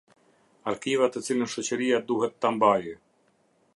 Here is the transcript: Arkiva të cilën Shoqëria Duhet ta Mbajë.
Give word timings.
Arkiva 0.71 1.09
të 1.15 1.23
cilën 1.27 1.51
Shoqëria 1.55 1.99
Duhet 2.09 2.35
ta 2.47 2.53
Mbajë. 2.57 2.97